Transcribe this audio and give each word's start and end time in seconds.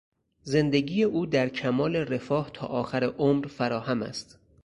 زندگی 0.43 1.03
او 1.03 1.25
در 1.25 1.49
کمال 1.49 1.95
رفاه 1.95 2.51
تا 2.53 2.67
آخر 2.67 3.03
عمر 3.05 3.47
فراهم 3.47 4.03
است. 4.03 4.39